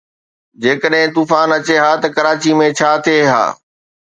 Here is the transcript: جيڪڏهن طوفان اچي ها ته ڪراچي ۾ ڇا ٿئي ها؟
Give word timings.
جيڪڏهن 0.61 1.09
طوفان 1.15 1.49
اچي 1.57 1.75
ها 1.83 1.91
ته 2.01 2.07
ڪراچي 2.15 2.51
۾ 2.59 2.67
ڇا 2.77 2.91
ٿئي 3.03 3.19
ها؟ 3.31 3.43